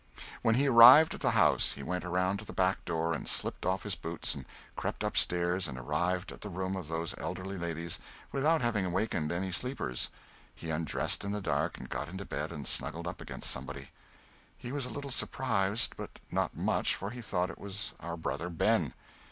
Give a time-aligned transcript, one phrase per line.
[0.41, 3.67] When he arrived at the house he went around to the back door and slipped
[3.67, 7.55] off his boots and crept up stairs and arrived at the room of those elderly
[7.55, 7.99] ladies
[8.31, 10.09] without having wakened any sleepers.
[10.55, 13.91] He undressed in the dark and got into bed and snuggled up against somebody.
[14.57, 18.49] He was a little surprised, but not much for he thought it was our brother
[18.49, 18.95] Ben.